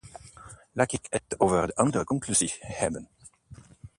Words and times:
Laat 0.71 0.91
ik 0.91 1.07
het 1.09 1.39
over 1.39 1.67
de 1.67 1.75
andere 1.75 2.03
conclusies 2.03 2.57
hebben. 2.61 3.09